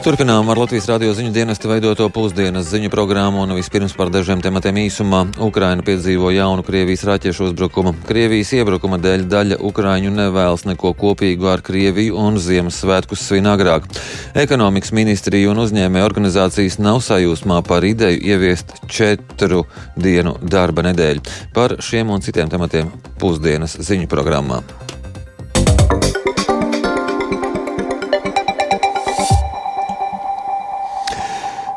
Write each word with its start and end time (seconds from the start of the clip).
Turpinām 0.00 0.48
ar 0.48 0.56
Latvijas 0.56 0.86
radio 0.88 1.12
ziņu 1.12 1.28
dienestu 1.34 1.68
veidoto 1.68 2.06
pusdienas 2.08 2.70
ziņu 2.72 2.88
programmu 2.88 3.42
un 3.44 3.50
vispirms 3.52 3.92
par 3.92 4.08
dažiem 4.08 4.40
tematiem 4.40 4.78
īsumā. 4.86 5.26
Ukraina 5.44 5.84
piedzīvo 5.84 6.30
jaunu 6.32 6.64
Krievijas 6.64 7.04
raķešu 7.04 7.50
uzbrukumu. 7.50 7.92
Krievijas 8.08 8.54
iebrukuma 8.56 8.96
dēļ 8.96 9.26
daļa 9.28 9.58
Ukraiņu 9.68 10.14
nevēlas 10.14 10.64
neko 10.70 10.94
kopīgu 10.96 11.50
ar 11.52 11.60
Krieviju 11.66 12.16
un 12.16 12.40
Ziemassvētkus 12.40 13.26
svin 13.28 13.50
agrāk. 13.52 13.90
Ekonomikas 14.32 14.94
ministrija 14.96 15.52
un 15.52 15.60
uzņēmē 15.66 16.00
organizācijas 16.06 16.80
nav 16.80 17.02
sajūsmā 17.04 17.60
par 17.68 17.84
ideju 17.84 18.24
ieviest 18.24 18.78
četru 18.88 19.66
dienu 20.00 20.38
darba 20.40 20.88
nedēļu. 20.88 21.26
Par 21.52 21.76
šiem 21.84 22.16
un 22.16 22.24
citiem 22.24 22.48
tematiem 22.48 22.88
pusdienas 23.20 23.76
ziņu 23.84 24.08
programmā. 24.08 24.64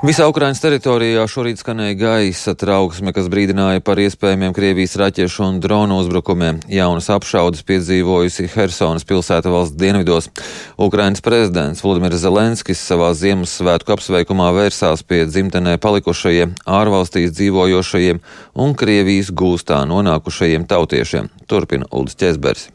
Visā 0.04 0.26
Ukraiņas 0.28 0.60
teritorijā 0.60 1.22
šorīt 1.32 1.62
skanēja 1.62 1.96
gaisa 1.96 2.52
trauksme, 2.60 3.14
kas 3.16 3.30
brīdināja 3.32 3.80
par 3.88 4.02
iespējamiem 4.04 4.52
Krievijas 4.52 4.98
raķešu 5.00 5.46
un 5.46 5.62
dronu 5.64 6.02
uzbrukumiem. 6.02 6.60
Jaunas 6.68 7.08
apšaudas 7.16 7.64
piedzīvojusi 7.64 8.50
Hersonas 8.52 9.08
pilsēta 9.08 9.54
valsts 9.54 9.80
dienvidos. 9.80 10.28
Ukraiņas 10.76 11.24
prezidents 11.24 11.86
Vladimirs 11.88 12.20
Zelenskis 12.20 12.84
savā 12.84 13.14
Ziemassvētku 13.16 13.96
apsveikumā 13.96 14.52
vērsās 14.60 15.08
pie 15.08 15.24
dzimtenē 15.32 15.80
palikušajiem, 15.80 16.60
ārvalstīs 16.68 17.32
dzīvojošajiem 17.40 18.20
un 18.60 18.76
Krievijas 18.76 19.32
gūstā 19.32 19.86
nonākušajiem 19.88 20.68
tautiešiem. 20.68 21.32
Turpina 21.48 21.88
Uldis 21.96 22.20
Česbergs. 22.20 22.74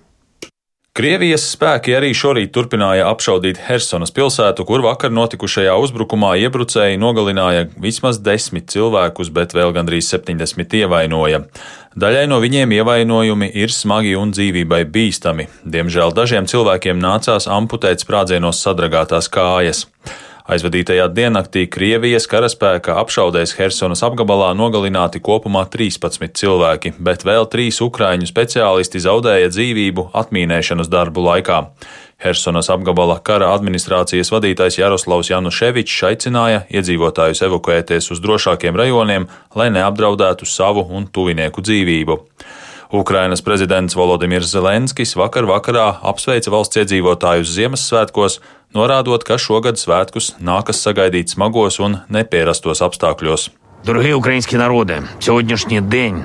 Krievijas 0.98 1.44
spēki 1.52 1.92
arī 1.94 2.08
šorīt 2.10 2.50
turpināja 2.50 3.04
apšaudīt 3.06 3.60
Helsonas 3.68 4.10
pilsētu, 4.10 4.64
kur 4.66 4.82
vakar 4.82 5.12
notikušajā 5.14 5.76
uzbrukumā 5.78 6.32
iebrucēji 6.42 6.98
nogalināja 6.98 7.68
vismaz 7.78 8.18
desmit 8.18 8.66
cilvēkus, 8.74 9.30
bet 9.30 9.54
vēl 9.54 9.70
gandrīz 9.76 10.08
70 10.10 10.74
ievainoja. 10.80 11.44
Daļai 11.94 12.24
no 12.32 12.40
viņiem 12.42 12.74
ievainojumi 12.80 13.52
ir 13.62 13.70
smagi 13.70 14.16
un 14.18 14.34
dzīvībai 14.34 14.80
bīstami. 14.90 15.46
Diemžēl 15.62 16.16
dažiem 16.18 16.50
cilvēkiem 16.50 16.98
nācās 16.98 17.46
amputēt 17.46 18.02
sprādzienos 18.02 18.58
sadragātās 18.66 19.30
kājas. 19.30 19.84
Aizvadītajā 20.48 21.10
diennaktī 21.12 21.66
Krievijas 21.68 22.24
karaspēka 22.24 22.94
apšaudēs 23.02 23.50
Helsonas 23.58 24.00
apgabalā 24.06 24.54
nogalināti 24.56 25.20
kopumā 25.20 25.66
13 25.68 26.32
cilvēki, 26.40 26.94
bet 27.04 27.26
vēl 27.28 27.44
trīs 27.52 27.82
ukrāņu 27.84 28.24
speciālisti 28.30 29.02
zaudēja 29.04 29.50
dzīvību 29.52 30.06
atmīnēšanas 30.16 30.88
darbu 30.88 31.26
laikā. 31.26 31.58
Helsonas 32.24 32.72
apgabala 32.72 33.18
kara 33.20 33.50
administrācijas 33.58 34.32
vadītājs 34.32 34.80
Jaroslavs 34.80 35.28
Januševičs 35.34 35.98
aicināja 36.08 36.62
iedzīvotājus 36.72 37.44
evakuēties 37.44 38.08
uz 38.16 38.24
drošākiem 38.24 38.80
rajoniem, 38.80 39.28
lai 39.52 39.68
neapdraudētu 39.76 40.48
savu 40.48 40.86
un 40.88 41.10
tuvinieku 41.12 41.60
dzīvību. 41.60 42.16
Ukrainas 42.91 43.41
prezidents 43.41 43.95
Volodimirs 43.95 44.51
Zelenskis 44.53 45.15
vakar 45.15 45.47
vakarā 45.49 45.87
apsveica 46.01 46.53
valsts 46.53 46.79
iedzīvotājus 46.83 47.55
Ziemassvētkos, 47.57 48.39
norādot, 48.77 49.25
ka 49.25 49.37
šogad 49.37 49.81
svētkus 49.81 50.35
nākas 50.39 50.81
sagaidīt 50.85 51.33
smagos 51.33 51.79
un 51.79 51.99
nepierastos 52.09 52.81
apstākļos. 52.85 53.49
Дорогі 53.85 54.13
українські 54.13 54.57
народи, 54.57 55.03
сьогоднішній 55.19 55.81
день 55.81 56.23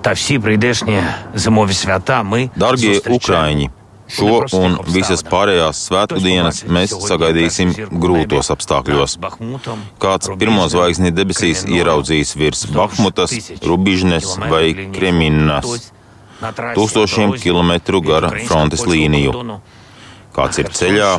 та 0.00 0.12
всі 0.12 0.38
прийдешні 0.38 1.02
зимові 1.34 1.72
свята 1.72 2.22
ми 2.22 2.50
Darbie 2.56 3.00
Ukraiņi! 3.10 3.70
Šo 4.10 4.40
un 4.58 4.74
visas 4.90 5.22
pārējās 5.22 5.84
svētku 5.86 6.18
dienas 6.22 6.64
mēs 6.66 6.94
sagaidīsim 7.06 7.72
grūtos 8.02 8.50
apstākļos. 8.54 9.16
Kāds 10.02 10.32
pirmo 10.40 10.66
zvaigzni 10.72 11.12
debesīs 11.14 11.62
ieraudzīs 11.70 12.34
virs 12.38 12.66
Bahmutas, 12.74 13.36
Rubižnes 13.62 14.34
vai 14.50 14.90
Kreminas, 14.96 15.92
tūkstošiem 16.53 17.35
kilometru 17.41 18.01
gara 18.05 18.31
frontes 18.47 18.85
līniju. 18.87 19.59
Kāds 20.35 20.59
ir 20.59 20.67
ceļā, 20.75 21.11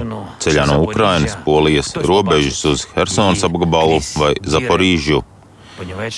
ceļā 0.45 0.67
no 0.69 0.83
Ukrainas, 0.85 1.39
Polijas 1.47 1.95
robežas 1.97 2.59
uz 2.69 2.85
Helsonas 2.93 3.45
apgabalu 3.49 4.03
vai 4.21 4.35
Zaporīžu. 4.45 5.23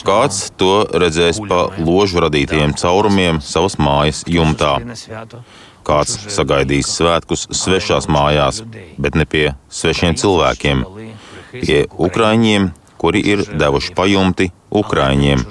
Kāds 0.06 0.48
to 0.58 0.72
redzēs 1.02 1.38
pa 1.50 1.64
ložu 1.78 2.22
radītajiem 2.22 2.74
caurumiem 2.78 3.40
savas 3.42 3.78
mājas 3.78 4.24
jumtā. 4.26 4.76
Kāds 5.86 6.18
sagaidīs 6.34 6.90
svētkus 6.98 7.46
svešās 7.54 8.10
mājās, 8.12 8.60
bet 8.98 9.14
ne 9.18 9.24
pie 9.26 9.46
svešiem 9.70 10.18
cilvēkiem, 10.18 10.84
pie 11.54 11.84
ukraiņiem, 11.88 12.70
kuri 12.98 13.22
ir 13.34 13.44
devuši 13.62 13.94
pajumti 13.98 14.50
ukraiņiem 14.82 15.46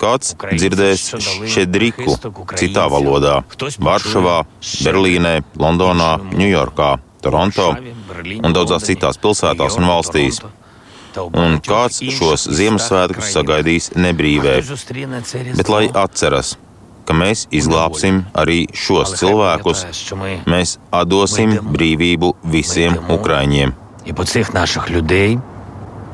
Kāds 0.00 0.34
dzirdēs 0.36 1.06
šedriku 1.48 2.18
citā 2.60 2.84
valodā - 2.92 3.88
Varšavā, 3.88 4.44
Berlīnē, 4.84 5.40
Londonā, 5.56 6.10
Ņujorkā, 6.36 6.90
Toronto 7.24 7.70
un 8.44 8.52
daudzās 8.52 8.84
citās 8.84 9.16
pilsētās 9.16 9.78
un 9.80 9.88
valstīs. 9.88 10.42
Un 11.16 11.56
kāds 11.64 12.02
šos 12.12 12.44
Ziemassvētkus 12.58 13.32
sagaidīs 13.32 13.88
nebrīvē, 13.96 14.56
bet 15.56 15.68
lai 15.72 15.86
atceras, 15.88 16.58
ka 17.08 17.16
mēs 17.16 17.46
izglābsim 17.48 18.20
arī 18.36 18.66
šos 18.76 19.16
cilvēkus, 19.16 19.86
mēs 20.44 20.76
atdosim 20.92 21.56
brīvību 21.72 22.34
visiem 22.44 23.00
ukraiņiem. 23.08 23.72
І 24.06 24.12
по 24.12 24.24
цих 24.24 24.54
наших 24.54 24.90
людей 24.90 25.38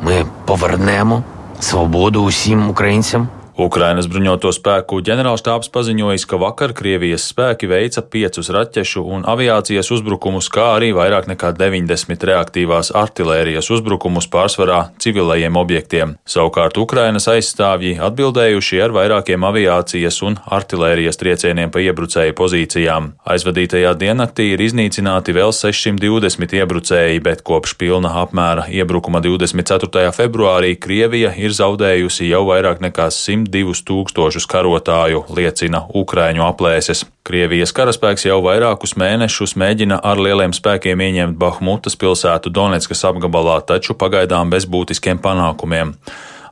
ми 0.03 0.25
повернемо 0.47 1.23
свободу 1.61 2.23
усім 2.23 2.71
українцям. 2.71 3.29
Ukrainas 3.58 4.06
bruņoto 4.06 4.52
spēku 4.54 5.00
ģenerālštāps 5.02 5.72
paziņojis, 5.74 6.28
ka 6.30 6.38
vakar 6.38 6.76
Krievijas 6.78 7.24
spēki 7.32 7.66
veica 7.66 8.04
piecus 8.06 8.52
raķešu 8.54 9.02
un 9.02 9.24
aviācijas 9.26 9.90
uzbrukumus, 9.96 10.46
kā 10.54 10.76
arī 10.76 10.92
vairāk 10.94 11.26
nekā 11.32 11.50
90 11.58 12.22
reaktīvās 12.30 12.92
artilērijas 12.94 13.72
uzbrukumus 13.74 14.30
pārsvarā 14.30 14.92
civilajiem 15.02 15.58
objektiem. 15.58 16.14
Savukārt 16.30 16.78
Ukrainas 16.78 17.26
aizstāvji 17.34 17.96
atbildējuši 17.98 18.84
ar 18.86 18.94
vairākiem 18.94 19.48
aviācijas 19.50 20.22
un 20.30 20.38
artilērijas 20.46 21.18
triecieniem 21.18 21.74
pa 21.74 21.82
iebrucēju 21.82 22.38
pozīcijām. 22.38 23.10
Aizvadītajā 23.26 23.96
diennaktī 23.98 24.52
ir 24.54 24.62
iznīcināti 24.68 25.34
vēl 25.34 25.50
620 25.50 26.56
iebrucēji, 26.62 27.26
bet 27.26 27.42
kopš 27.42 27.74
pilna 27.82 28.14
apmēra 28.22 28.70
iebrukuma 28.70 29.26
24. 29.26 30.14
februārī 30.14 30.76
Krievija 30.78 31.34
ir 31.34 31.58
zaudējusi 31.58 32.30
jau 32.30 32.46
vairāk 32.54 32.86
nekā 32.86 33.10
100 33.10 33.47
divus 33.52 33.84
tūkstošus 33.88 34.48
karotāju, 34.52 35.24
liecina 35.34 35.84
Ukraiņu 35.96 36.46
aplēses. 36.48 37.06
Krievijas 37.28 37.74
karaspēks 37.76 38.28
jau 38.28 38.38
vairākus 38.46 38.96
mēnešus 39.00 39.58
mēģina 39.60 40.00
ar 40.04 40.22
lieliem 40.22 40.56
spēkiem 40.56 41.04
ieņemt 41.10 41.38
Bahmutas 41.42 42.00
pilsētu 42.00 42.54
Donetskas 42.54 43.04
apgabalā, 43.10 43.60
taču 43.68 43.98
pagaidām 44.00 44.54
bez 44.54 44.70
būtiskiem 44.70 45.20
panākumiem. 45.24 45.96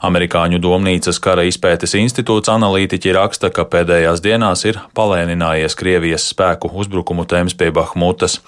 Amerikāņu 0.06 0.60
Domnīcas 0.62 1.20
kara 1.24 1.46
izpētes 1.48 1.96
institūts 1.98 2.52
analītiķi 2.52 3.14
raksta, 3.16 3.50
ka 3.54 3.66
pēdējās 3.70 4.22
dienās 4.24 4.66
ir 4.68 4.80
palēninājies 4.98 5.78
Krievijas 5.80 6.28
spēku 6.32 6.70
uzbrukumu 6.76 7.26
temps 7.30 7.56
pie 7.58 7.72
Bahmutas. 7.76 8.40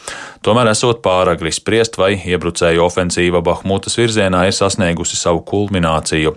Tomēr 0.45 0.71
esot 0.73 1.01
pāragri 1.05 1.53
spriest, 1.55 1.97
vai 1.97 2.15
iebrucēju 2.17 2.83
ofensīva 2.85 3.41
Bahmutas 3.45 3.97
virzienā 3.99 4.47
ir 4.47 4.57
sasniegusi 4.57 5.19
savu 5.19 5.43
kulmināciju. 5.47 6.35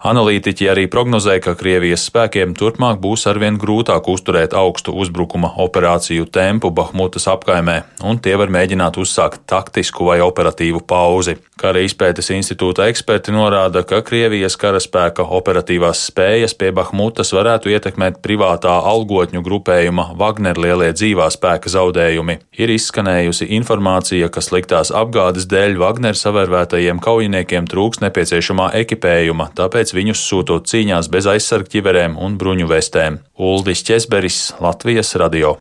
Analītiķi 0.00 0.64
arī 0.72 0.86
prognozē, 0.88 1.34
ka 1.44 1.52
Krievijas 1.60 2.06
spēkiem 2.08 2.54
turpmāk 2.56 3.02
būs 3.04 3.26
arvien 3.28 3.58
grūtāk 3.60 4.06
uzturēt 4.08 4.54
augstu 4.56 4.94
uzbrukuma 4.96 5.50
operāciju 5.60 6.24
tempu 6.32 6.70
Bahmutas 6.72 7.28
apkaimē, 7.28 7.74
un 8.08 8.16
tie 8.24 8.32
var 8.40 8.48
mēģināt 8.48 8.96
uzsākt 8.96 9.44
taktisku 9.44 10.08
vai 10.08 10.22
operatīvu 10.24 10.80
pauzi. 10.88 11.36
Kara 11.60 11.82
izpētes 11.84 12.30
institūta 12.32 12.86
eksperti 12.88 13.34
norāda, 13.36 13.82
ka 13.84 13.98
Krievijas 14.00 14.56
karaspēka 14.56 15.26
operatīvās 15.36 16.06
spējas 16.08 16.56
pie 16.56 16.70
Bahmutas 16.72 17.34
varētu 17.36 17.68
ietekmēt 17.68 18.22
privātā 18.24 18.78
algotņu 18.88 19.44
grupējuma 19.44 20.14
Wagner 20.16 20.56
lielie 20.56 20.88
dzīvā 20.96 21.28
spēka 21.36 21.68
zaudējumi. 21.68 22.38
Ir 22.56 22.72
izskanējusi 22.72 23.50
informācija, 23.58 24.32
ka 24.32 24.40
sliktās 24.40 24.88
apgādes 24.96 25.44
dēļ 25.52 25.76
Wagner 25.84 26.16
savērvētajiem 26.16 27.04
kaujiniekiem 27.04 27.68
trūks 27.68 28.00
nepieciešamā 28.06 28.72
ekipējuma, 28.80 29.50
tāpēc 29.60 29.89
tāpēc 29.90 29.98
viņus 29.98 30.22
sūtot 30.28 30.68
cīņās 30.68 31.10
bez 31.10 31.26
aizsargķiverēm 31.26 32.16
un 32.18 32.38
bruņu 32.38 32.68
vestēm. 32.68 33.20
Uldis 33.38 33.82
Česberis, 33.82 34.54
Latvijas 34.60 35.16
radio. 35.16 35.58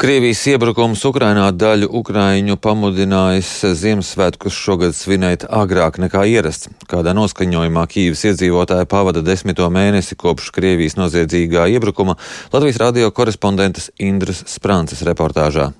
Krievijas 0.00 0.46
iebrukums 0.48 1.04
Ukrainā 1.04 1.50
daļu 1.52 1.90
ukraiņu 1.92 2.56
pamudinājis 2.56 3.50
Ziemassvētkus 3.76 4.56
šogad 4.56 4.96
svinēt 4.96 5.44
agrāk 5.44 5.98
nekā 6.00 6.24
ierasts. 6.24 6.70
Kādā 6.88 7.12
noskaņojumā 7.12 7.84
Kīvas 7.84 8.24
iedzīvotāji 8.30 8.88
pavada 8.88 9.20
desmito 9.20 9.68
mēnesi 9.68 10.16
kopš 10.16 10.48
Krievijas 10.56 10.96
noziedzīgā 10.96 11.68
iebrukuma 11.76 12.16
Latvijas 12.54 12.80
radio 12.80 13.12
korespondentes 13.12 13.92
Indras 14.00 14.40
Sprances 14.48 15.04
reportāžā. 15.04 15.74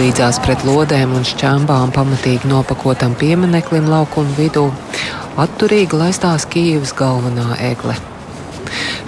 Līdzās 0.00 0.38
pret 0.40 0.62
lodēm 0.64 1.10
un 1.12 1.26
šķēmbām 1.28 1.90
pamatīgi 1.92 2.48
nopakotam 2.48 3.12
piemineklim 3.20 3.84
laukuma 3.90 4.32
vidū 4.32 4.62
atturīgi 5.42 5.98
laistās 6.00 6.46
Kīivas 6.48 6.94
galvenā 6.96 7.58
egle. 7.66 7.96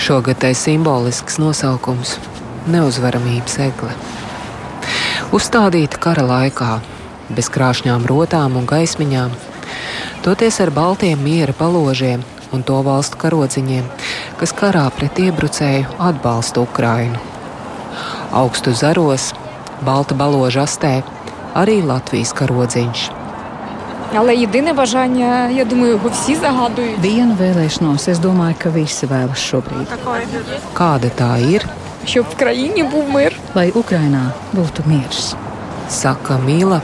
Šogad 0.02 0.42
tai 0.42 0.50
simbolisks 0.58 1.38
nosaukums- 1.40 2.18
neuzvaramības 2.74 3.56
egle. 3.68 3.96
Uzstādīta 5.32 5.96
kara 5.96 6.26
laikā, 6.28 6.80
bez 7.30 7.48
krāšņām 7.48 8.04
rotām 8.12 8.56
un 8.60 8.66
gaismiņām, 8.66 9.30
toties 10.22 10.60
ar 10.60 10.70
baltiem 10.70 11.18
miera 11.24 11.52
paložiem 11.52 12.24
un 12.52 12.62
to 12.62 12.82
valstu 12.82 13.16
karodziņiem, 13.16 13.84
kas 14.38 14.52
karā 14.52 14.90
pret 14.92 15.14
iebrucēju 15.14 15.86
atbalsta 15.98 16.60
Ukrainu. 16.60 17.18
Augstu 18.32 18.72
zaros 18.72 19.32
balta 19.85 20.15
balāža 20.15 20.65
astē, 20.65 21.03
arī 21.55 21.81
Latvijas 21.85 22.33
karodziņš. 22.33 23.11
Але 24.15 24.35
єдине 24.35 24.73
бажання, 24.73 25.49
я 25.49 25.65
думаю, 25.65 25.91
його 25.91 26.09
всі 26.09 26.35
загадують. 26.35 26.99
Vienu 26.99 27.35
vēlēšanos 27.35 28.07
es 28.07 28.19
domāju, 28.23 28.55
ka 28.57 28.69
visi 28.69 29.07
vēlas 29.07 29.41
šobrīd. 29.49 29.87
Kāda 30.73 31.11
tā 31.11 31.33
ir? 31.43 31.65
Щоб 32.05 32.25
в 32.31 32.35
країні 32.35 32.83
був 32.83 33.09
мир. 33.09 33.35
Lai 33.55 33.71
Ukrainā 33.71 34.31
būtu 34.55 34.87
miers. 34.87 35.35
Saka 35.89 36.39
Mīla, 36.39 36.81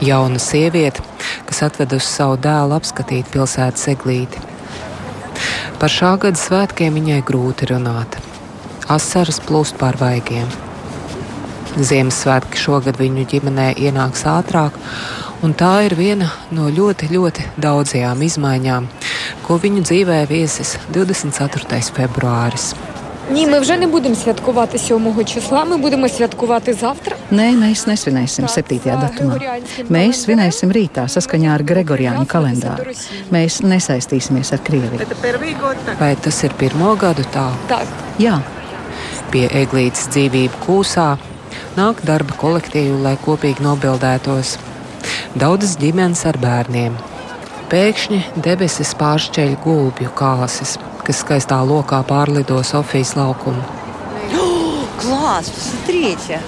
jauna 0.00 0.38
sieviete, 0.38 1.02
kas 1.46 1.62
atvedusi 1.62 2.06
savu 2.06 2.36
dēlu 2.36 2.78
apskatīt 2.78 3.26
pilsētas 3.34 3.88
eglīti. 3.94 4.38
Par 5.80 5.90
šā 5.90 6.14
gada 6.22 6.38
svētkiem 6.38 6.94
viņai 6.94 7.22
grūti 7.26 7.66
runāt. 7.74 8.18
Asaras 8.88 9.40
plūst 9.42 9.74
pār 9.82 9.98
vaigiem. 9.98 10.46
Ziemassvētki 11.76 12.58
šogad 12.60 12.98
viņu 13.00 13.24
ģimenē 13.30 13.70
ienāks 13.80 14.26
ātrāk, 14.28 14.76
un 15.42 15.54
tā 15.56 15.72
ir 15.86 15.96
viena 15.96 16.28
no 16.52 16.68
ļoti, 16.68 17.08
ļoti 17.14 17.46
daudzajām 17.64 18.20
izmaiņām, 18.28 18.88
ko 19.46 19.56
viņu 19.62 19.84
dzīvē 19.88 20.22
viesis 20.28 20.76
24. 20.92 21.80
februāris. 21.96 22.74
Ні, 23.30 23.46
ми 23.46 23.60
вже 23.60 23.76
не 23.76 23.86
будемо 23.86 24.14
святкувати 24.14 24.78
7 24.78 25.24
числа, 25.24 25.64
ми 25.64 25.76
будемо 25.76 26.08
святкувати 26.08 26.72
завтра. 26.72 27.16
Nē, 27.32 27.54
mēs 27.56 27.86
nesvinēsim 27.88 28.48
7. 28.48 28.80
datumā. 28.84 29.38
Mēs 29.88 30.26
svinēsim 30.26 30.72
rītā 30.74 31.06
saskaņā 31.08 31.54
ar 31.54 31.62
Gregoriāņu 31.62 32.26
kalendāru. 32.26 32.92
Mēs 33.32 33.62
nesaistīsimies 33.62 34.52
ar 34.52 34.60
Krieviju. 34.66 35.06
Vai 36.00 36.16
tas 36.16 36.42
ir 36.44 36.52
pirmo 36.58 36.96
gadu 36.96 37.24
tā? 37.32 37.46
Так. 37.70 37.86
Jā, 38.18 38.42
Pie 39.32 39.46
eglītes 39.48 40.10
dzīvību 40.12 40.58
kūsā 40.66 41.14
nāk 41.76 42.02
darba 42.06 42.36
kolektīvi, 42.40 43.00
lai 43.04 43.16
kopīgi 43.24 43.64
nobildētos. 43.64 44.56
Daudzas 45.38 45.76
ģimenes 45.80 46.24
ar 46.28 46.38
bērniem. 46.42 46.96
Pēkšņi 47.72 48.22
debesis 48.44 48.92
pāršķeļ 49.00 49.54
gulbju 49.64 50.10
kāsis, 50.16 50.76
kas 51.06 51.22
skaistā 51.24 51.62
lokā 51.64 52.02
pārlido 52.08 52.60
Sofijas 52.66 53.16
laukumu. 53.16 53.62
Класс, 55.02 55.50
посмотрите. 55.50 56.40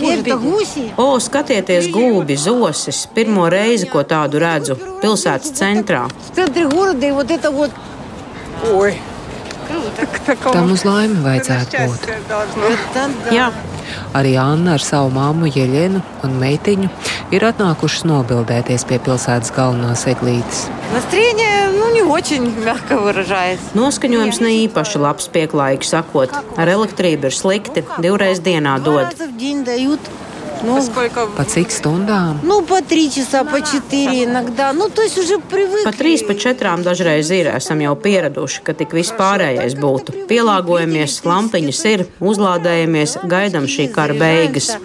Это 0.00 0.36
гуси? 0.36 0.92
O, 0.96 1.18
skatieties, 1.18 1.90
gulbi, 1.90 2.36
zosis. 2.36 3.06
Pirmo 3.14 3.48
reizi, 3.48 3.86
ko 3.90 4.02
tādu 4.02 4.38
redzu 4.42 4.76
pilsētas 5.02 5.54
centrā. 5.54 6.06
В 6.30 6.34
центре 6.34 6.66
города 6.68 7.06
и 7.06 7.10
вот 7.10 7.30
это 7.30 7.50
вот. 7.50 7.70
Ой. 8.72 8.98
Tam 10.52 10.72
uz 10.72 10.84
laimi 10.84 11.22
vajadzētu 11.24 11.86
būt. 11.86 12.08
Это 12.10 13.08
да. 13.24 13.30
Jā, 13.32 13.46
Arī 14.17 14.33
Anna 14.41 14.73
ar 14.77 14.81
savu 14.81 15.11
māmu 15.13 15.45
Jeļenu 15.53 16.01
un 16.25 16.37
meitiņu 16.41 16.87
ir 17.35 17.43
atnākušas 17.45 18.07
nobildēties 18.09 18.85
pie 18.89 18.97
pilsētas 19.05 19.53
galvenās 19.53 20.07
eglītes. 20.09 20.65
Noskaņojums 23.79 24.41
ne 24.41 24.53
īpaši 24.63 25.03
labs, 25.03 25.29
pieklājīgi 25.35 25.91
sakot. 25.91 26.33
Ar 26.57 26.73
elektrību 26.73 27.29
ir 27.29 27.37
slikti, 27.37 27.85
divreiz 28.01 28.41
dienā 28.41 28.79
dod. 28.81 29.13
раза 30.62 30.90
в 30.90 30.94
день 30.94 31.14
дают. 31.14 31.14
Ну, 31.24 31.36
Pa 31.36 31.44
cik 31.44 31.70
stundām? 31.70 32.40
ну, 32.42 32.62
по 32.62 32.80
три 32.82 33.10
часа, 33.10 33.44
по 33.44 33.60
четыре 33.60 34.24
иногда. 34.24 34.72
Ну, 34.72 34.88
то 34.88 35.02
есть 35.02 35.18
уже 35.18 35.38
привыкли. 35.38 35.84
Pa 35.84 35.92
trīs, 35.92 36.26
pa 36.26 36.34
četrām 36.34 36.82
dažreiz 36.82 37.30
ir. 37.30 37.54
Esam 37.56 37.80
jau 37.80 37.94
pieraduši, 37.94 38.62
ka 38.62 38.72
tik 38.72 38.92
viss 38.94 39.12
pārējais 39.12 39.74
būtu. 39.76 40.26
Pielāgojamies, 40.28 41.20
lampiņas 41.24 41.84
ir, 41.84 42.06
uzlādējamies, 42.20 43.18
gaidām 43.24 43.66
šī 43.66 43.92
kara 43.92 44.14
beigas. 44.14 44.76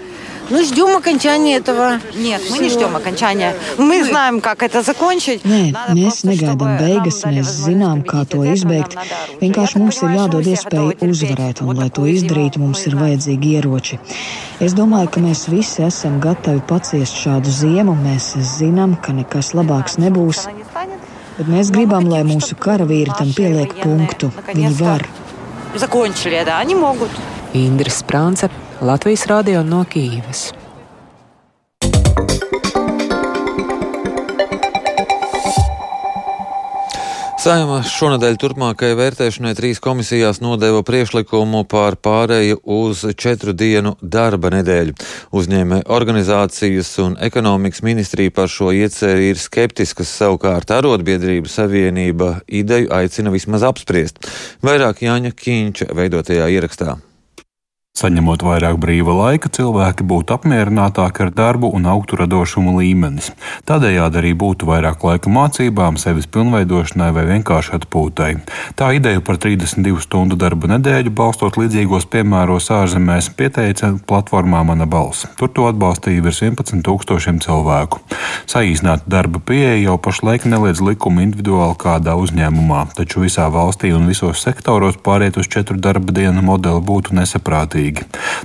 Ну, 0.50 0.64
ждем 0.64 0.98
окончания 0.98 1.58
этого. 1.58 2.00
Нет, 2.16 2.42
мы 2.50 2.58
не 2.58 2.70
ждем 2.70 2.96
окончания. 2.96 3.56
Мы 3.78 4.04
знаем, 4.04 4.42
как 4.42 4.64
это 4.64 4.82
закончить. 4.82 5.46
Nē, 5.46 5.94
mēs 5.94 6.24
negaidām 6.26 6.80
beigas, 6.80 7.22
mēs 7.30 7.52
zinām, 7.68 8.02
kā 8.02 8.26
to 8.26 8.42
izbeigt. 8.50 8.98
Vienkārši 9.42 9.78
mums 9.78 10.02
ir 10.02 10.16
jādod 10.18 10.50
iespēja 10.50 10.98
uzvarēt, 11.06 11.62
un, 11.62 11.78
lai 11.78 11.92
to 11.94 12.08
izdarītu, 12.10 12.64
mums 12.64 12.82
ir 12.90 12.98
vajadzīgi 12.98 13.54
ieroči. 13.60 14.00
Es 14.60 14.74
domāju, 14.74 15.12
ka 15.14 15.22
mēs 15.22 15.46
visi 15.54 15.86
esam 15.86 16.18
gatavi 16.24 16.66
paciest 16.66 17.22
šādu 17.22 17.54
ziemu. 17.54 17.94
Mēs 17.94 18.34
zinām, 18.58 18.98
ka 18.98 19.14
nekas 19.14 19.54
labāks 19.54 20.00
nebūs, 20.02 20.48
bet 21.38 21.46
mēs 21.46 21.70
gribam, 21.70 22.10
lai 22.10 22.26
mūsu 22.26 22.58
karavīri 22.58 23.14
tam 23.14 23.36
pieliek 23.38 23.78
punktu. 23.84 24.34
Viņi 24.50 24.74
var. 24.82 25.06
Закончили 25.76 26.34
это, 26.34 26.58
они 26.58 26.74
могут. 26.74 27.12
Indra 27.54 27.90
Sprānce, 27.90 28.50
Latvijas 28.81 29.27
radio 29.27 29.63
no 29.63 29.85
Kīivas. 29.87 30.49
Saima 37.39 37.79
šonadēļ 37.87 38.39
turpmākajai 38.41 38.97
vērtēšanai 38.99 39.53
trīs 39.55 39.79
komisijās 39.85 40.41
nodeva 40.43 40.83
priekšlikumu 40.83 41.63
par 41.71 41.95
pārēju 42.03 42.59
uz 42.65 43.05
četru 43.15 43.55
dienu 43.55 43.95
darba 44.03 44.51
nedēļu. 44.57 44.97
Uzņēmē 45.31 45.85
organizācijas 45.87 46.93
un 47.05 47.19
ekonomikas 47.21 47.85
ministrija 47.87 48.35
par 48.35 48.51
šo 48.51 48.73
ieceri 48.75 49.31
ir 49.31 49.39
skeptiskas, 49.39 50.11
savukārt 50.19 50.75
arotbiedrību 50.75 51.47
savienība 51.53 52.41
ideju 52.49 52.91
aicina 52.91 53.31
vismaz 53.31 53.63
apspriest. 53.71 54.25
Vairāk 54.67 55.07
Jāņa 55.07 55.37
Kīņča 55.39 55.93
veidotajā 55.95 56.51
ierakstā. 56.59 56.99
Saņemot 57.95 58.43
vairāk 58.43 58.75
brīva 58.83 59.13
laika, 59.15 59.47
cilvēki 59.55 60.03
būtu 60.11 60.35
apmierinātāki 60.35 61.21
ar 61.23 61.29
darbu 61.31 61.69
un 61.79 61.85
augtu 61.87 62.17
radošumu 62.19 62.73
līmenis. 62.81 63.29
Tādējādi 63.71 64.19
arī 64.19 64.33
būtu 64.35 64.67
vairāk 64.67 65.05
laika 65.07 65.31
mācībām, 65.31 65.95
sevis 66.03 66.27
pilnveidošanai 66.27 67.13
vai 67.15 67.23
vienkārši 67.29 67.77
atpūtai. 67.79 68.33
Tā 68.75 68.89
ideja 68.99 69.23
par 69.23 69.39
32 69.39 70.03
stundu 70.03 70.35
darba 70.35 70.73
nedēļu, 70.73 71.13
balstot 71.15 71.55
līdzīgos 71.61 72.09
piemēros 72.11 72.67
ārzemēs, 72.75 73.29
pieteica 73.39 73.93
platformā 74.11 74.65
Mana 74.67 74.91
balss. 74.91 75.29
Tur 75.39 75.55
to 75.55 75.69
atbalstīja 75.71 76.27
virs 76.27 76.43
11 76.43 76.83
tūkstošiem 76.91 77.39
cilvēku. 77.47 78.03
Saīsināta 78.51 79.07
darba 79.07 79.39
pieeja 79.39 79.79
jau 79.85 79.97
pašlaik 80.03 80.49
neliedz 80.51 80.83
likumu 80.83 81.23
individuāli 81.29 81.79
kādā 81.87 82.19
uzņēmumā, 82.19 82.89
taču 82.99 83.23
visā 83.23 83.47
valstī 83.55 83.95
un 83.95 84.11
visos 84.11 84.43
sektoros 84.43 84.99
pāriet 84.99 85.39
uz 85.39 85.47
četru 85.47 85.79
darba 85.79 86.19
dienu 86.19 86.43
modeli 86.43 86.83
būtu 86.91 87.15
nesaprātīgi. 87.23 87.84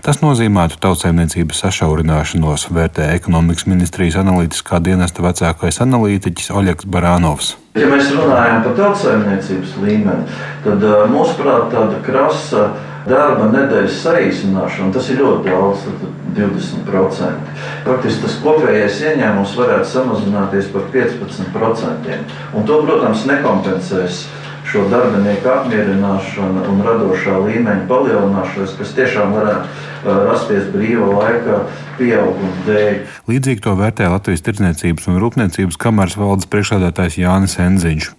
Tas 0.06 0.22
nozīmētu 0.24 0.80
tautsēmniecības 0.84 1.64
sašaurināšanos, 1.64 2.68
vērtē 2.76 3.10
ekonomikas 3.16 3.68
ministrijas 3.70 4.20
analītiskā 4.22 4.82
dienesta 4.84 5.26
vecākais 5.26 5.82
analītiķis 5.86 6.52
Oļegs 6.56 6.88
Barānovs. 6.90 7.56
Ja 7.80 7.88
mēs 7.88 8.12
runājam 8.16 8.64
par 8.66 8.78
tautsājumniecības 8.80 9.76
līmeni, 9.84 10.40
tad 10.66 10.86
mūsuprāt 11.14 11.70
tāda 11.74 12.00
krasa 12.06 12.70
darba 13.10 13.48
nedēļas 13.54 14.02
saīsināšana, 14.04 14.94
tas 14.94 15.10
ir 15.12 15.22
ļoti 15.24 15.50
daudz, 15.50 15.86
tad 15.86 16.10
20%. 16.38 17.54
Faktiski 17.86 18.26
tas 18.26 18.36
kopējais 18.44 19.00
ieņēmums 19.12 19.56
varētu 19.60 19.90
samazināties 19.94 20.70
par 20.74 20.90
15%. 20.94 22.20
Un 22.54 22.68
to, 22.68 22.82
protams, 22.86 23.26
nekompensēs 23.30 24.26
šo 24.70 24.86
darbinieku 24.92 25.50
apmierināšanu 25.50 26.66
un 26.70 26.82
radošā 26.86 27.40
līmeņa 27.48 27.88
palielināšanos, 27.90 28.76
kas 28.78 28.94
tiešām 28.98 29.34
varētu 29.34 30.16
rasties 30.30 30.70
brīva 30.74 31.10
laika 31.10 31.64
pieauguma 31.98 32.54
dēļ. 32.68 33.00
Līdzīgi 33.32 33.66
to 33.66 33.74
vērtē 33.80 34.12
Latvijas 34.14 34.46
Tirdzniecības 34.46 35.10
un 35.10 35.20
Rūpniecības 35.24 35.80
kameras 35.82 36.18
valdes 36.20 36.50
priekšsēdētājs 36.54 37.20
Jānis 37.24 37.58
Enziņš. 37.66 38.12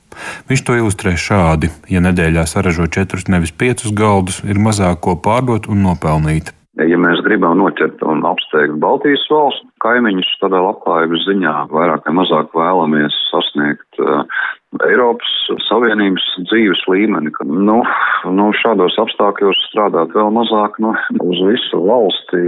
Viņš 0.51 0.63
to 0.67 0.77
ilustrē 0.77 1.15
šādi: 1.15 1.71
ja 1.89 2.03
nedēļā 2.03 2.45
saražo 2.51 2.89
četrus, 2.91 3.29
nevis 3.31 3.55
piecus 3.55 3.95
galdus, 3.95 4.43
ir 4.43 4.59
mazāk 4.59 5.05
ko 5.07 5.17
pārdot 5.23 5.71
un 5.71 5.87
nopelnīt. 5.87 6.51
Ja 6.81 6.97
mēs 6.97 7.21
gribam 7.27 7.59
noķert 7.61 8.03
un 8.09 8.23
apsteigt 8.25 8.79
Baltijas 8.81 9.23
valstu 9.31 9.67
kaimiņus, 9.85 10.29
tādā 10.41 10.63
labklājības 10.65 11.27
ziņā 11.29 11.55
vairāk 11.73 12.07
vai 12.07 12.15
mazāk 12.21 12.55
vēlamies 12.57 13.17
sasniegt 13.29 14.01
uh, 14.01 14.23
Eiropas 14.79 15.31
Savienības 15.67 16.25
dzīves 16.47 16.85
līmeni, 16.87 17.33
ka, 17.35 17.43
nu, 17.43 17.81
nu, 18.39 18.45
šādos 18.55 18.95
apstākļos 19.03 19.59
strādāt 19.67 20.15
vēl 20.15 20.31
mazāk, 20.37 20.79
nu, 20.83 20.93
uz 21.27 21.41
visu 21.49 21.81
valsti 21.89 22.43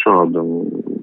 šādu 0.00 0.42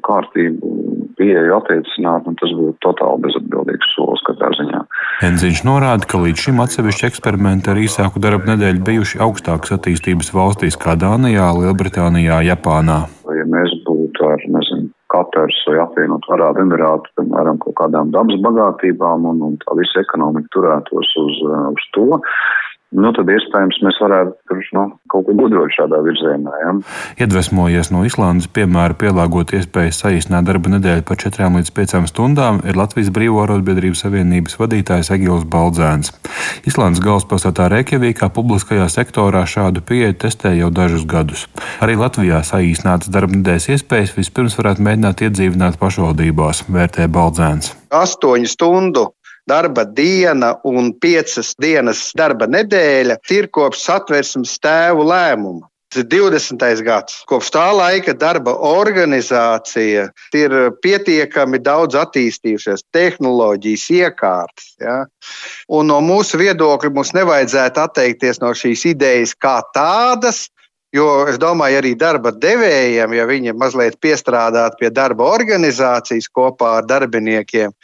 kārtību 0.04 0.74
pieeju 1.20 1.56
attiecināt, 1.56 2.28
un 2.28 2.36
tas 2.42 2.52
būtu 2.58 2.76
totāli 2.84 3.24
bezatbildīgs 3.24 3.94
solis 3.96 4.24
katrā 4.28 4.52
ziņā. 4.60 4.84
Enziņš 5.30 5.64
norāda, 5.68 6.08
ka 6.12 6.20
līdz 6.26 6.50
šim 6.50 6.60
atsevišķi 6.66 7.08
eksperimenti 7.08 7.72
ar 7.72 7.80
īsāku 7.80 8.24
darba 8.24 8.52
nedēļu 8.52 8.84
bijuši 8.92 9.24
augstākas 9.24 9.78
attīstības 9.80 10.34
valstīs 10.36 10.80
kā 10.80 11.00
Dānijā, 11.00 11.48
Lielbritānijā, 11.56 12.44
Japānā. 12.52 13.06
Ja 13.40 13.48
mēs 13.48 13.80
būtu 13.88 14.28
ar, 14.28 14.44
Katars 14.44 14.69
vai 15.70 15.80
apvienot 15.84 16.28
Arābu 16.34 16.64
Emirātu, 16.66 17.12
piemēram, 17.20 17.60
kaut 17.64 17.78
kādām 17.80 18.14
dabas 18.16 18.40
bagātībām 18.46 19.28
un, 19.32 19.42
un 19.46 19.58
tā 19.64 19.78
visa 19.80 20.04
ekonomika 20.04 20.52
turētos 20.56 21.14
uz, 21.24 21.42
uz 21.74 21.88
to, 21.96 22.08
nu, 22.96 23.12
tad 23.14 23.30
iespējams 23.30 23.80
mēs 23.86 23.98
varētu 24.02 24.58
nu, 24.76 24.84
kaut 25.12 25.28
ko 25.28 25.36
gudrot 25.38 25.74
šādā 25.76 26.00
virzienā. 26.06 26.54
Ja? 26.64 26.72
Iedvesmojies 27.26 27.92
no 27.94 28.02
Islandes 28.08 28.50
piemēra 28.54 28.98
pielāgot 29.00 29.54
iespēju 29.58 29.94
saīsināt 29.96 30.48
darba 30.48 30.74
nedēļu 30.74 31.06
par 31.06 31.20
4 31.22 31.52
līdz 31.58 31.74
5 31.78 32.10
stundām, 32.10 32.62
ir 32.66 32.80
Latvijas 32.80 33.12
Brīvo 33.14 33.44
arotbiedrības 33.44 34.04
savienības 34.06 34.58
vadītājs 34.62 35.12
Egils 35.16 35.46
Baldzēns. 35.50 36.14
Islandes 36.70 37.04
galvaspilsētā 37.06 37.70
Reikjavīkā 37.76 38.32
publiskajā 38.34 38.90
sektorā 38.92 39.46
šādu 39.50 39.86
pieeju 39.86 40.18
testē 40.26 40.56
jau 40.58 40.72
dažus 40.74 41.06
gadus. 41.10 41.46
Arī 41.86 42.00
Latvijā 42.00 42.42
saīsinātas 42.46 43.14
darba 43.14 43.38
nedēļas 43.38 43.70
iespējas 43.76 44.16
vispirms 44.18 44.58
varētu 44.60 44.86
mēģināt 44.86 45.28
iedzīvināt 45.28 45.78
pašvaldībās, 45.82 46.66
vērtē 46.74 47.10
Baldzēns. 47.14 47.76
Astoņu 47.90 48.50
stundu 48.50 49.08
darba 49.50 49.86
diena 49.86 50.54
un 50.68 50.94
piecas 51.02 51.56
dienas 51.62 52.10
darba 52.18 52.48
nedēļa 52.50 53.20
ir 53.36 53.50
kopš 53.54 53.84
satversmes 53.88 54.56
tēvu 54.64 55.10
lēmuma. 55.10 55.68
Tas 55.90 56.04
ir 56.04 56.10
20. 56.12 56.84
gads. 56.86 57.16
Kopš 57.26 57.48
tā 57.56 57.64
laika 57.74 58.14
darba 58.14 58.54
organizācija 58.54 60.04
ir 60.38 60.54
pietiekami 60.86 61.58
daudz 61.66 61.98
attīstījušies, 61.98 62.84
tehnoloģijas, 62.94 63.88
iekārtas. 63.98 64.68
Ja? 64.78 65.00
Un 65.74 65.90
no 65.90 65.98
mūsu 66.06 66.38
viedokļa 66.38 66.94
mums 66.94 67.16
nevajadzētu 67.18 67.82
atteikties 67.88 68.42
no 68.44 68.54
šīs 68.54 68.86
idejas 68.94 69.34
kā 69.34 69.58
tādas, 69.74 70.46
Jo 70.90 71.28
es 71.30 71.36
domāju, 71.38 71.78
arī 71.84 71.92
darba 72.02 72.32
devējiem, 72.34 73.12
ja 73.14 73.26
viņi 73.30 73.54
mazliet 73.54 74.00
piestrādātu 74.02 74.80
pie 74.80 74.90
darba 74.90 75.28
organizācijas 75.30 76.26
kopā 76.34 76.80
ar 76.80 76.88
darbiniekiem, 76.90 77.76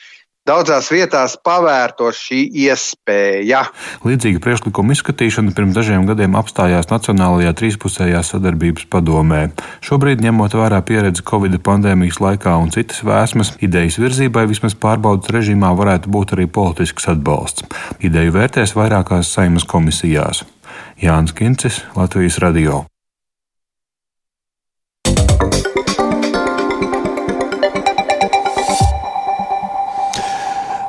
Daudzās 0.46 0.92
vietās 0.94 1.34
pavērtos 1.42 2.20
šī 2.22 2.44
iespēja. 2.68 3.64
Līdzīga 4.06 4.44
priekšlikuma 4.46 4.94
izskatīšana 4.94 5.56
pirms 5.58 5.74
dažiem 5.74 6.06
gadiem 6.06 6.38
apstājās 6.38 6.92
Nacionālajā 6.92 7.56
trīspusējā 7.58 8.22
sadarbības 8.22 8.86
padomē. 8.94 9.42
Šobrīd, 9.82 10.22
ņemot 10.22 10.54
vērā 10.62 10.84
pieredzi 10.86 11.26
Covid 11.26 11.58
pandēmijas 11.66 12.22
laikā 12.22 12.54
un 12.62 12.70
citas 12.78 13.02
vēsmas, 13.02 13.56
idejas 13.66 13.98
virzībai 13.98 14.46
vismaz 14.54 14.78
pārbaudas 14.78 15.34
režīmā 15.34 15.74
varētu 15.82 16.14
būt 16.14 16.38
arī 16.38 16.46
politisks 16.46 17.10
atbalsts. 17.10 17.66
Ideju 18.06 18.38
vērtēs 18.38 18.78
vairākās 18.78 19.34
saimas 19.34 19.66
komisijās. 19.66 20.46
Jānis 21.02 21.34
Kincis, 21.34 21.82
Latvijas 21.98 22.38
Radio. 22.46 22.86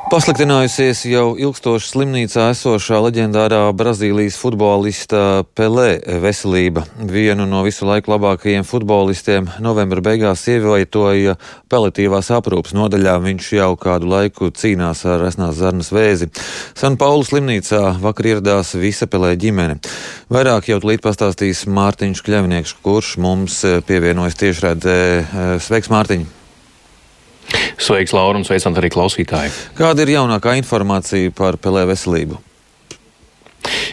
Pasliktinājusies 0.07 1.01
jau 1.11 1.33
ilgstoši 1.35 1.89
slimnīcā 1.91 2.45
esošā 2.53 3.01
leģendārā 3.03 3.57
Brazīlijas 3.75 4.37
futbolista 4.39 5.43
Pelē 5.57 5.97
veselība. 6.23 6.85
Vienu 7.11 7.43
no 7.49 7.59
visu 7.65 7.83
laiku 7.89 8.13
labākajiem 8.13 8.63
futbolistiem 8.63 9.49
novembra 9.59 9.99
beigās 10.05 10.45
ievietoja 10.47 11.35
paliatīvās 11.67 12.31
aprūpas 12.37 12.77
nodaļā. 12.77 13.17
Viņš 13.25 13.51
jau 13.57 13.73
kādu 13.83 14.07
laiku 14.13 14.47
cīnās 14.55 15.03
ar 15.03 15.19
resnās 15.25 15.59
zarnas 15.59 15.91
vēzi. 15.91 16.31
San 16.71 16.95
Paulu 16.95 17.27
slimnīcā 17.27 17.97
vakar 17.99 18.31
ieradās 18.31 18.77
visa 18.79 19.11
Pelē 19.11 19.35
ģimene. 19.35 19.81
Vairāk 20.31 20.71
jau 20.71 20.79
tūlīt 20.79 21.03
pastāstīs 21.03 21.67
Mārtiņš 21.67 22.23
Kļavnieks, 22.23 22.77
kurš 22.79 23.17
mums 23.19 23.59
pievienojas 23.91 24.39
tiešredzē. 24.39 24.99
Sveiks, 25.67 25.91
Mārtiņ! 25.91 26.36
Sveiks, 27.77 28.13
Laura, 28.15 28.39
un 28.39 28.45
sveicam 28.47 28.75
arī 28.79 28.89
klausītāji. 28.93 29.53
Kāda 29.77 30.03
ir 30.03 30.15
jaunākā 30.17 30.57
informācija 30.59 31.31
par 31.35 31.59
Pelē 31.61 31.85
veselību? 31.91 32.41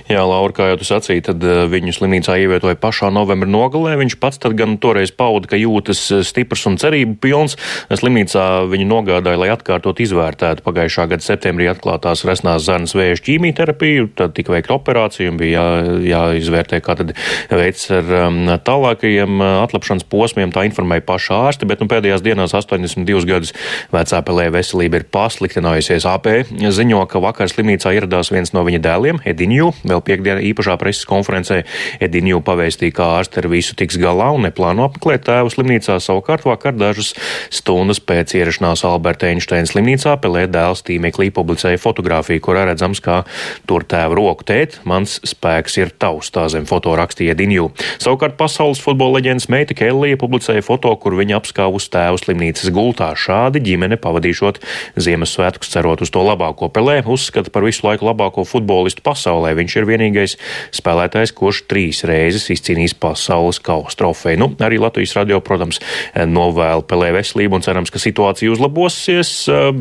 Jā, 0.05 0.21
Laura, 0.29 0.53
kā 0.53 0.67
jau 0.69 0.77
tu 0.77 0.85
sacīji, 0.85 1.23
tad 1.31 1.45
eh, 1.49 1.63
viņu 1.73 1.95
slimnīcā 1.97 2.37
ievietoja 2.43 2.77
pašā 2.77 3.09
novembra 3.15 3.49
nogalē. 3.49 3.95
Viņš 4.03 4.19
pats 4.21 4.41
tad 4.43 4.53
gan 4.59 4.77
toreiz 4.77 5.09
pauda, 5.17 5.49
ka 5.49 5.57
jūtas 5.57 6.03
eh, 6.13 6.21
stiprs 6.27 6.67
un 6.69 6.77
cerību 6.81 7.17
pilns. 7.23 7.57
Slimnīcā 7.89 8.67
viņu 8.69 8.89
nogādāja, 8.91 9.41
lai 9.41 9.49
atkārtot 9.55 10.03
izvērtētu 10.05 10.65
pagājušā 10.67 11.07
gada 11.09 11.25
septembrī 11.25 11.71
atklātās 11.73 12.25
resnās 12.29 12.67
zarnas 12.67 12.93
vēža 12.97 13.25
ķīmijterapiju. 13.31 14.11
Tad 14.21 14.35
tika 14.37 14.53
veikta 14.53 14.77
operācija 14.77 15.33
un 15.33 15.41
bija 15.41 15.65
jā, 15.65 15.97
jāizvērtē, 16.11 16.83
kā 16.85 16.99
tad 17.01 17.15
veids 17.49 17.89
ar 17.95 18.13
um, 18.27 18.43
tālākajiem 18.61 19.41
uh, 19.41 19.63
atlapšanas 19.65 20.05
posmiem. 20.13 20.53
Tā 20.53 20.67
informēja 20.69 21.07
paša 21.09 21.41
ārste, 21.49 21.71
bet 21.71 21.81
nu, 21.81 21.89
pēdējās 21.89 22.25
dienās 22.25 22.53
82 22.61 23.25
gadus 23.31 23.55
vecā 23.95 24.21
pelē 24.29 24.51
veselība 24.53 25.01
ir 25.01 25.09
pasliktinājusies. 25.17 26.05
AP 26.13 26.31
ziņo, 26.61 27.07
ka 27.09 27.25
vakar 27.25 27.49
slimnīcā 27.49 27.97
ieradās 27.97 28.35
viens 28.35 28.53
no 28.53 28.69
viņa 28.69 28.85
dēliem, 28.85 29.25
Edinju. 29.25 29.64
Vēl 29.85 30.03
piekdienā 30.05 30.43
īpašā 30.51 30.77
preses 30.81 31.07
konferencē 31.09 31.63
Edinju 32.05 32.41
pavēstīja, 32.45 32.95
ka 32.97 33.09
ārsti 33.19 33.41
ar 33.43 33.49
visu 33.53 33.77
tiks 33.79 33.99
galā 34.01 34.31
un 34.35 34.45
neplāno 34.49 34.89
apmeklēt 34.89 35.27
tēvu 35.29 35.53
slimnīcā. 35.55 35.99
Savukārt 36.03 36.47
vakar 36.49 36.77
dažas 36.77 37.13
stundas 37.55 38.01
pēc 38.03 38.35
ierašanās 38.39 38.85
Alberta 38.89 39.31
Einsteina 39.31 39.69
slimnīcā 39.71 40.17
Pelē 40.23 40.47
dēls 40.51 40.85
tīmeklī 40.87 41.31
publicēja 41.35 41.81
fotografiju, 41.83 42.43
kurā 42.45 42.65
redzams, 42.71 43.03
kā 43.05 43.23
tur 43.69 43.87
tēva 43.89 44.17
roku 44.19 44.47
tēt, 44.49 44.81
mans 44.89 45.19
spēks 45.27 45.79
ir 45.81 45.93
tavs, 46.01 46.33
tā 46.35 46.47
zem 46.53 46.67
foto 46.69 46.95
rakstīja 46.99 47.37
Edinju. 47.37 47.71
Savukārt 48.03 48.39
pasaules 48.41 48.83
futbola 48.83 49.19
leģendas 49.19 49.51
meita 49.53 49.77
Kellija 49.77 50.19
publicēja 50.21 50.65
foto, 50.65 50.95
kur 51.01 51.17
viņa 51.19 51.39
apskāvus 51.41 51.91
tēvu 51.93 52.21
slimnīcas 52.23 52.73
gultā. 52.75 53.11
Šādi 53.19 53.63
ģimene 53.65 53.99
pavadīšot 54.01 54.61
Ziemassvētkus 54.97 55.73
cerot 55.75 56.05
uz 56.05 56.13
to 56.15 56.23
labāko. 56.25 56.71
Pelē 56.73 57.01
uzskata 57.05 57.53
par 57.53 57.67
visu 57.67 57.85
laiku 57.87 58.09
labāko 58.09 58.47
futbolistu 58.49 59.05
pasaulē. 59.05 59.44
Viņš 59.55 59.77
ir 59.77 59.85
ir 59.85 59.91
vienīgais 59.93 60.37
spēlētājs, 60.75 61.35
kurš 61.37 61.65
trīs 61.71 62.03
reizes 62.09 62.49
izcīnījis 62.55 62.97
pasaules 63.01 63.61
kausa 63.65 64.01
trofeju. 64.01 64.41
Nu, 64.41 64.51
arī 64.65 64.81
Latvijas 64.83 65.17
radio, 65.19 65.41
protams, 65.45 65.81
novēl 66.15 66.85
Pelē 66.89 67.13
veselību 67.19 67.61
un 67.61 67.67
cerams, 67.67 67.93
ka 67.93 68.03
situācija 68.03 68.53
uzlabosies, 68.55 69.35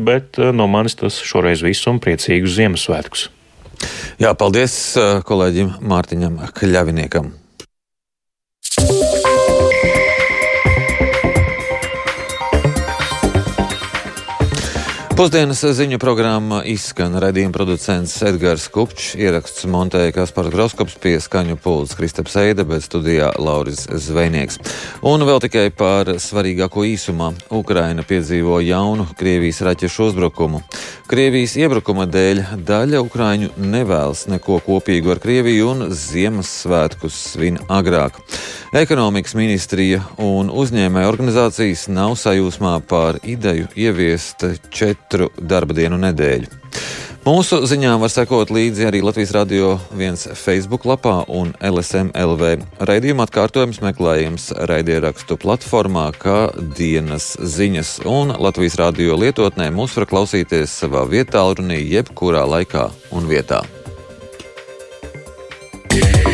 bet 0.06 0.40
no 0.54 0.68
manis 0.70 0.98
tas 1.00 1.20
šoreiz 1.24 1.64
viss 1.64 1.88
un 1.90 2.02
priecīgus 2.02 2.58
Ziemassvētkus. 2.58 3.30
Jā, 4.22 4.30
paldies 4.38 4.76
kolēģim 5.28 5.78
Mārtiņam 5.84 6.38
Kļaviniekam. 6.56 7.32
Pusdienas 15.14 15.60
ziņu 15.78 16.00
programma 16.02 16.56
izskan 16.66 17.12
raidījuma 17.22 17.54
producents 17.54 18.16
Edgars 18.26 18.64
Kupčs, 18.74 19.12
ieraksts 19.14 19.62
montēja 19.70 20.10
Kaspars 20.16 20.50
Groskops 20.50 20.96
pie 20.98 21.12
skaņu 21.22 21.54
pults 21.62 21.94
Kristaps 21.94 22.34
Eida, 22.42 22.64
bet 22.66 22.82
studijā 22.82 23.28
Lauris 23.38 23.84
Zvejnieks. 23.86 24.58
Un 25.06 25.22
vēl 25.22 25.38
tikai 25.44 25.68
par 25.70 26.10
svarīgāko 26.18 26.82
īsumā. 26.90 27.30
Ukraina 27.54 28.02
piedzīvo 28.02 28.58
jaunu 28.66 29.06
Krievijas 29.14 29.62
raķešu 29.68 30.08
uzbrukumu. 30.08 30.64
Krievijas 31.06 31.54
iebrukuma 31.62 32.08
dēļ 32.10 32.42
daļa 32.66 33.04
Ukraiņu 33.06 33.52
nevēlas 33.70 34.24
neko 34.32 34.58
kopīgu 34.66 35.14
ar 35.14 35.22
Krieviju 35.22 35.70
un 35.76 35.86
Ziemassvētkus 35.94 37.20
svin 37.36 37.62
agrāk. 37.70 38.18
Ekonomikas 38.74 39.36
ministrija 39.38 40.02
un 40.18 40.50
uzņēmēja 40.50 41.12
organizācijas 41.12 41.86
nav 41.92 42.16
sajūsmā 42.18 42.80
par 42.90 43.22
ideju 43.22 43.70
ieviest 43.78 44.48
četru 44.74 45.03
katru 45.14 45.30
darba 45.38 45.74
dienu 45.74 45.98
nedēļu. 46.02 46.50
Mūsu 47.24 47.62
ziņām 47.64 48.02
var 48.02 48.10
sekot 48.12 48.50
līdzi 48.52 48.84
arī 48.84 49.00
Latvijas 49.00 49.30
Rādio 49.32 49.78
1 49.96 50.34
Facebook 50.36 50.84
lapā 50.84 51.22
un 51.32 51.54
LSMLV. 51.64 52.50
Raidījuma 52.84 53.24
atkārtojums 53.24 53.80
meklējams 53.80 54.50
raidierakstu 54.68 55.38
platformā, 55.40 56.10
kā 56.18 56.50
dienas 56.76 57.30
ziņas, 57.40 58.02
un 58.04 58.34
Latvijas 58.36 58.76
Rādio 58.82 59.16
lietotnē 59.22 59.70
mūs 59.72 59.96
var 59.96 60.10
klausīties 60.10 60.74
savā 60.82 61.06
vietā, 61.08 61.46
runī 61.56 61.80
jebkurā 61.94 62.44
laikā 62.44 62.90
un 63.14 63.30
vietā. 63.30 63.62
Yeah. 65.94 66.33